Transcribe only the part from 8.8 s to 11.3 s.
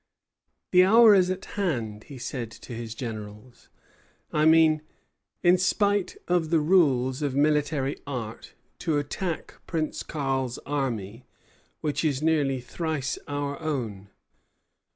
attack Prince Karl's army,